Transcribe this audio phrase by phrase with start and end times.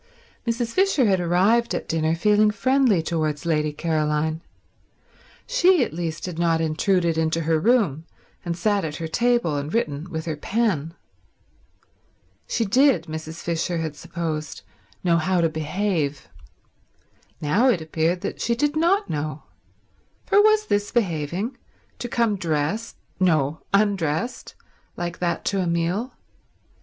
[0.47, 0.73] Mrs.
[0.73, 4.41] Fisher had arrived at dinner feeling friendly towards Lady Caroline.
[5.45, 8.05] She at least had not intruded into her room
[8.43, 10.95] and sat at her table and written with her pen.
[12.47, 13.43] She did, Mrs.
[13.43, 14.63] Fisher had supposed,
[15.03, 16.27] know how to behave.
[17.39, 19.43] Now it appeared that she did not know,
[20.25, 21.57] for was this behaving,
[21.99, 26.15] to come dressed—no, undressed—like that to a meal?